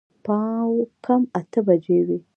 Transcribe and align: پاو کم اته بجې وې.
پاو 0.25 0.71
کم 1.05 1.21
اته 1.39 1.59
بجې 1.67 1.99
وې. 2.07 2.17